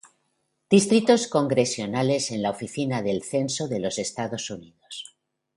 [0.71, 5.15] Distritos congresionales en la Oficina del Censo de los Estados Unidos